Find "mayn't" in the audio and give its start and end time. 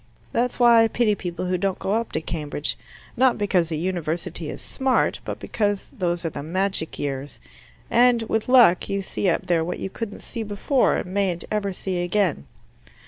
11.13-11.43